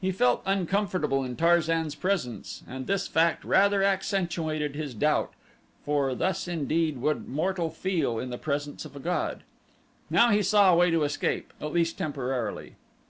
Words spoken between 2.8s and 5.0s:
this fact rather accentuated his